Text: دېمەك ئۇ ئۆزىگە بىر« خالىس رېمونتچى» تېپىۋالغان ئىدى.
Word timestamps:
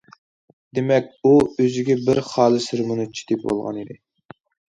دېمەك 0.77 1.11
ئۇ 1.23 1.33
ئۆزىگە 1.47 1.97
بىر« 2.07 2.23
خالىس 2.31 2.67
رېمونتچى» 2.81 3.27
تېپىۋالغان 3.29 3.79
ئىدى. 3.85 4.01